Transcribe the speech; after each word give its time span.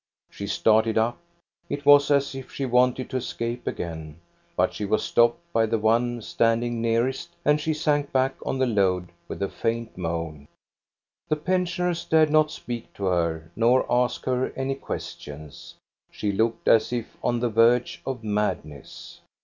She 0.31 0.47
started 0.47 0.97
up. 0.97 1.19
It 1.69 1.85
was 1.85 2.09
as 2.09 2.33
if 2.33 2.51
she 2.51 2.65
wanted 2.65 3.07
to 3.11 3.17
escape 3.17 3.67
again, 3.67 4.19
but 4.57 4.73
she 4.73 4.83
was 4.83 5.03
stopped 5.03 5.41
by 5.53 5.67
the 5.67 5.77
one 5.77 6.23
standing 6.23 6.81
nearest, 6.81 7.29
and 7.45 7.61
she 7.61 7.75
sank 7.75 8.11
back 8.11 8.33
on 8.43 8.57
the 8.57 8.65
load 8.65 9.11
with 9.27 9.43
a 9.43 9.47
faint 9.47 9.95
moan. 9.95 10.47
The 11.29 11.35
pensioners 11.35 12.03
dared 12.03 12.31
not 12.31 12.49
speak 12.49 12.91
to 12.95 13.05
her 13.05 13.51
nor 13.55 13.85
ask 13.91 14.25
her 14.25 14.47
any 14.55 14.73
questions. 14.73 15.75
She 16.09 16.31
looked 16.31 16.67
as 16.67 16.89
ifon 16.89 17.39
the 17.39 17.49
verge 17.49 18.01
of 18.03 18.23
madness. 18.23 19.21